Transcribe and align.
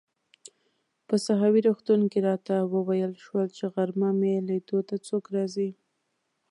په 1.07 1.15
ساحوي 1.25 1.61
روغتون 1.67 2.01
کې 2.11 2.19
راته 2.27 2.55
وویل 2.73 3.13
شول 3.25 3.47
چي 3.57 3.65
غرمه 3.73 4.09
مې 4.19 4.33
لیدو 4.47 4.79
ته 4.87 4.95
څوک 5.07 5.23
راځي. 5.35 5.69